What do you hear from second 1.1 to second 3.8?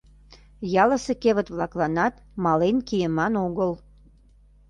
кевыт-влакланат мален кийыман огыл.